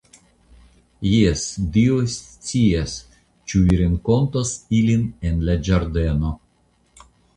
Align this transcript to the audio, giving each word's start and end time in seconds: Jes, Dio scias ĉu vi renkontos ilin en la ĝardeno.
Jes, 1.07 1.41
Dio 1.75 1.97
scias 2.13 2.95
ĉu 3.53 3.61
vi 3.67 3.77
renkontos 3.83 4.55
ilin 4.79 5.05
en 5.31 5.45
la 5.51 5.57
ĝardeno. 5.69 6.33